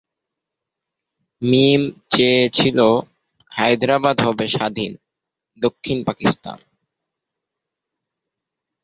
মিম 1.41 1.81
চেয়েছিল, 2.11 2.79
হায়দরাবাদ 3.51 4.17
হবে 4.21 4.45
স্বাধীন 4.47 4.91
‘দক্ষিণ 5.61 5.97
পাকিস্তান’। 6.03 6.57